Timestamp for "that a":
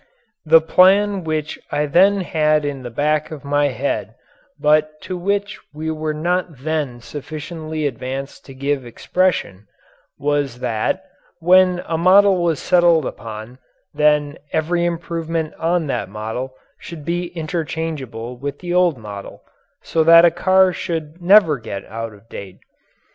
20.03-20.31